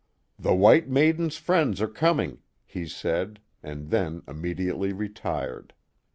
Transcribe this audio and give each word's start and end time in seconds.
"The 0.39 0.55
white 0.55 0.89
maiden's 0.89 1.37
friends 1.37 1.79
are 1.79 1.87
coming," 1.87 2.39
he 2.65 2.87
said, 2.87 3.39
and 3.61 3.91
then 3.91 4.23
im 4.27 4.41
mediately 4.41 4.93
retired. 4.93 5.73